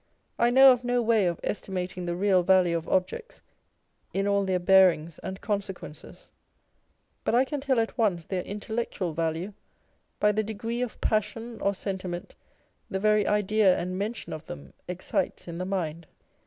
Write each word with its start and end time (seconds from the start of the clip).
I 0.39 0.49
know 0.49 0.71
of 0.71 0.83
no 0.83 0.99
way 0.99 1.27
of 1.27 1.39
estimating 1.43 2.07
the 2.07 2.15
real 2.15 2.41
value 2.41 2.75
of 2.75 2.89
objects 2.89 3.43
in 4.15 4.25
all 4.27 4.43
their 4.45 4.57
bearings 4.57 5.19
and 5.19 5.39
consequences, 5.41 6.31
but 7.23 7.35
I 7.35 7.45
can 7.45 7.61
tell 7.61 7.79
at 7.79 7.99
once 7.99 8.25
their 8.25 8.41
intellectual 8.41 9.13
value 9.13 9.53
by 10.19 10.31
the 10.31 10.41
degree 10.43 10.81
of 10.81 10.99
passion 11.01 11.61
or 11.61 11.75
sentiment 11.75 12.33
the 12.89 12.99
very 12.99 13.27
idea 13.27 13.77
and 13.77 13.95
mention 13.95 14.33
of 14.33 14.47
them 14.47 14.73
excites 14.87 15.47
in 15.47 15.59
the 15.59 15.65
mind. 15.65 16.07